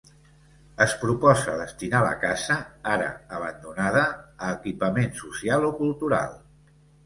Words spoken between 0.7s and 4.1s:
Es proposa destinar la casa, ara abandonada,